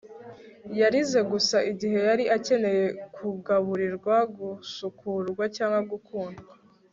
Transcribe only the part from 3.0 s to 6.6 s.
kugaburirwa, gusukurwa, cyangwa gukundwa